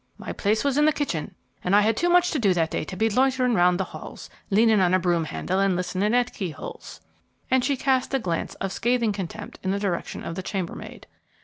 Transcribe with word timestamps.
My 0.17 0.33
place 0.33 0.63
was 0.63 0.79
in 0.79 0.85
the 0.85 0.91
kitchen, 0.91 1.35
and 1.63 1.75
I 1.75 1.81
had 1.81 1.95
too 1.95 2.09
much 2.09 2.31
to 2.31 2.39
do 2.39 2.55
that 2.55 2.71
day 2.71 2.83
to 2.85 2.97
be 2.97 3.07
loitering 3.07 3.53
round 3.53 3.75
in 3.75 3.77
the 3.77 3.83
halls, 3.83 4.31
leaning 4.49 4.79
on 4.81 4.95
a 4.95 4.99
broom 4.99 5.25
handle, 5.25 5.59
and 5.59 5.75
listening 5.75 6.15
at 6.15 6.33
keyholes," 6.33 7.01
and 7.51 7.63
she 7.63 7.77
cast 7.77 8.11
a 8.11 8.17
glance 8.17 8.55
of 8.55 8.71
scathing 8.71 9.11
contempt 9.11 9.59
in 9.61 9.69
the 9.69 9.77
direction 9.77 10.23
of 10.23 10.33
the 10.33 10.41
chambermaid. 10.41 11.05